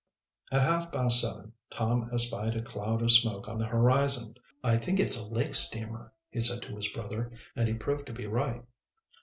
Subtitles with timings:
[0.51, 4.33] At half past seven Tom espied a cloud of smoke on the horizon.
[4.63, 8.13] "I think it's a lake steamer," he said to his brother, and he proved to
[8.13, 8.65] be right.